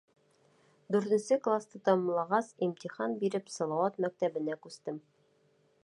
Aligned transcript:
Дүртенсе 0.95 1.37
класты 1.47 1.81
тамамлағас, 1.89 2.49
имтихан 2.69 3.15
биреп, 3.23 3.53
Салауат 3.59 4.01
мәктәбенә 4.07 4.61
күстем. 4.67 5.03